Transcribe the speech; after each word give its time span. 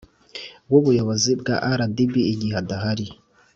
W 0.71 0.73
ubuyobozi 0.79 1.31
bwa 1.41 1.55
rdb 1.77 2.13
igihe 2.33 2.55
adahari 2.61 3.07